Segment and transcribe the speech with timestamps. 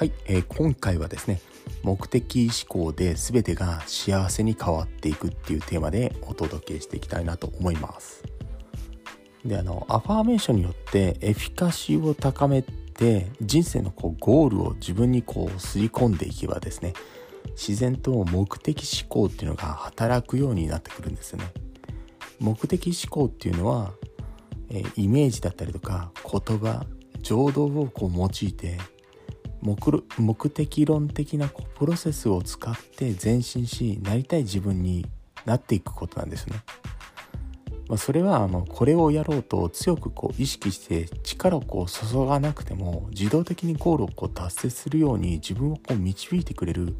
[0.00, 1.42] はい、えー、今回はですね
[1.82, 8.24] 目的思考で全てが幸せに変わっていくっていうテーマでお届けしていきたいなと思います。
[9.44, 16.94] であのアファーメーションによってエフィカシーを高めて人生のこうゴールを自分にこう吸い込んでいけばですね
[17.50, 21.52] 自然と目的思考っていうのが働くようになってくるんですよね。
[22.38, 23.92] 目的思考っていうのは、
[24.70, 26.86] え、イメージだったりとか言葉
[27.20, 28.78] 情動をこう用いて
[29.62, 35.06] 目的論的なプロセスを使って前進しなりたい自分に
[35.44, 36.56] なっていくことなんですね。
[37.88, 46.94] まあ、それはあのこれをやろうと強くこう意識して力をこう注がなくても自動的にゴールをこう達成するように自分をこう導いてくれる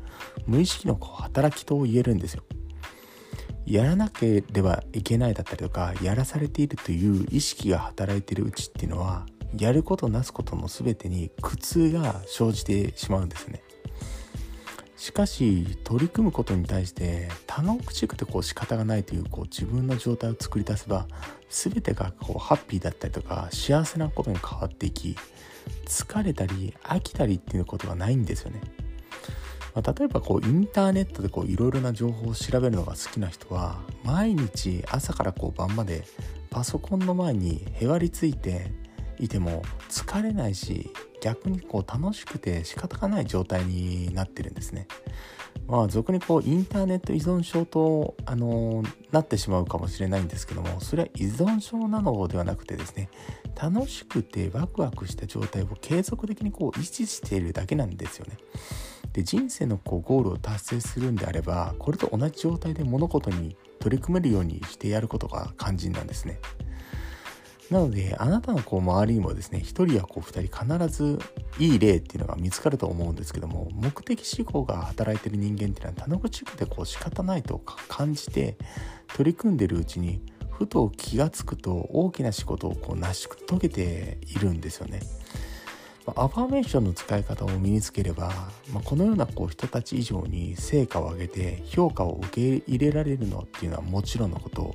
[0.48, 2.42] 無意識のこう働きと言えるんですよ。
[3.66, 9.26] やらなければいけないだったりとかやらされているという意識が働いているうちっていうのは
[9.58, 13.62] やることなすことの全てに苦痛が生じてしまうんですね。
[15.00, 21.06] しかし取り組むことに対して頼もしくてこう仕方がないというこう自分の状態を作り出せば
[21.48, 25.16] 全てがこうハッピーだったりとか幸せなことに変わっていき
[25.86, 28.60] 疲れたり飽きたりっていうことがないんですよね、
[29.74, 36.04] まあ、例えばこうインターネットでいろいろな情報を調べるのが好きな人は毎日朝からこう晩まで
[36.50, 38.70] パソコンの前にへわりついて
[39.20, 40.90] いても疲れないし
[41.20, 44.86] 逆にこう楽しくて仕方がない状態になってるんですね。
[45.66, 48.82] まあ俗にこうインターネット依存症とあの
[49.12, 53.08] なってしまうかもしれないんですけどもそれは依存症なのではなくてですね
[53.60, 58.36] 楽しくてワクワクした状態を継続的にこう維持しているだけなんですよね。
[59.12, 66.38] で人生のこうゴールを達成するんであればこれと同じ状態で物事に取り組めるようにしてやることが肝心なんですね。
[67.70, 71.18] なので、あなたのこう周りにもですね、1人やこう2人必ず
[71.58, 78.56] いい例っていうのが見つかると思うんですけども、目的思考が働いてる人間っていうのは、他の口でこう仕方ないと感じて
[79.14, 80.20] 取り組んでるうちに、
[80.50, 85.00] ふと気がつくと大きな仕事をこう成し遂げているんですよね。
[86.16, 88.32] アファーメーションの使い方を身につければ、
[88.72, 94.74] まあ、このようなこう人たち以上に成果を上げて評価を受け入れられるのっていうのはもちろんのこと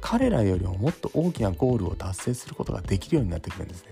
[0.00, 3.90] 彼らよりももっと大きなゴールを達成することができるようになってくるんですね。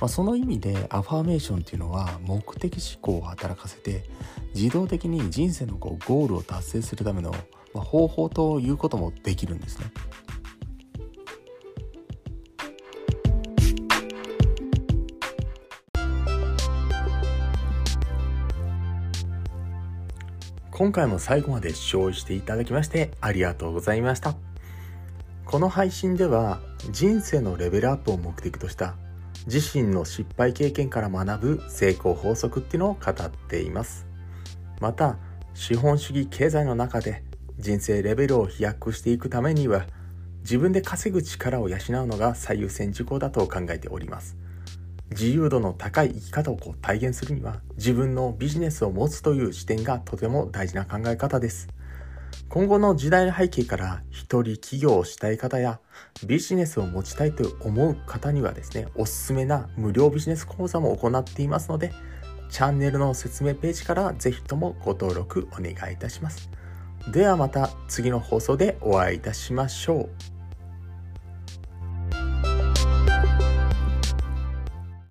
[0.00, 4.04] まあ、その意味でアファーメーションっていうのは目的思考を働かせて
[4.52, 7.32] 自動的に人生のこうゴールを達成するための
[7.72, 9.86] 方法ということもできるんですね。
[20.72, 24.51] 今回も最後まで視聴していただきましてありがとうございました。
[25.52, 26.60] この配信では
[26.92, 28.94] 人生のレベルアップを目的とした
[29.44, 34.06] 自身の失敗経験から学ぶ成功法則っていうのを語っています。
[34.80, 35.18] また
[35.52, 37.22] 資本主義経済の中で
[37.58, 39.84] 人生レベルを飛躍していくためには
[40.40, 44.38] 自分で稼ぐ力を養うのが最優先事項だと考えております。
[45.10, 51.68] 自由度の高い生き方をこう体現するには自分のビジネスを持つという視点がとても大事な考え方です。
[52.52, 55.80] 今後の時代背景から一人起業をしたい方や
[56.26, 61.94] ビジネスを持ちたいと思う方にはですね、おすすめな無料ビジネス講座も行っていますので、
[62.50, 66.50] チャンネルの説明ページからぜひともご登録お願いいたします。
[67.10, 70.31] ではまた次の放送でお会いいたしましょう。